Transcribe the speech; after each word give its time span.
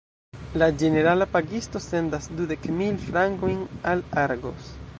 La 0.61 0.67
ĝenerala 0.83 1.27
pagisto 1.33 1.81
sendas 1.87 2.25
dudek 2.39 2.65
mil 2.79 2.97
frankojn 3.11 3.61
al 3.93 4.05
Argos. 4.23 4.73